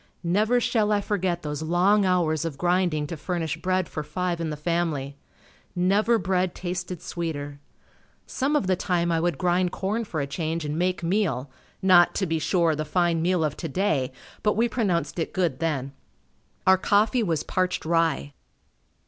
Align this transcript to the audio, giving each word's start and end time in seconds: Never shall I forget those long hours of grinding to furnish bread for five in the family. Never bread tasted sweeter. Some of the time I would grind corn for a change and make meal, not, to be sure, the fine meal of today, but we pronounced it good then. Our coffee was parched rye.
Never 0.23 0.59
shall 0.59 0.91
I 0.91 0.99
forget 0.99 1.43
those 1.43 1.61
long 1.61 2.05
hours 2.05 2.43
of 2.43 2.57
grinding 2.57 3.05
to 3.05 3.15
furnish 3.15 3.57
bread 3.61 3.87
for 3.87 4.01
five 4.01 4.41
in 4.41 4.49
the 4.49 4.57
family. 4.57 5.15
Never 5.75 6.17
bread 6.17 6.55
tasted 6.55 7.03
sweeter. 7.03 7.59
Some 8.25 8.55
of 8.55 8.65
the 8.65 8.75
time 8.75 9.11
I 9.11 9.19
would 9.19 9.37
grind 9.37 9.71
corn 9.71 10.03
for 10.03 10.19
a 10.19 10.25
change 10.25 10.65
and 10.65 10.75
make 10.75 11.03
meal, 11.03 11.51
not, 11.83 12.15
to 12.15 12.25
be 12.25 12.39
sure, 12.39 12.73
the 12.75 12.83
fine 12.83 13.21
meal 13.21 13.43
of 13.43 13.55
today, 13.55 14.11
but 14.41 14.57
we 14.57 14.67
pronounced 14.67 15.19
it 15.19 15.33
good 15.33 15.59
then. 15.59 15.91
Our 16.65 16.79
coffee 16.79 17.21
was 17.21 17.43
parched 17.43 17.85
rye. 17.85 18.33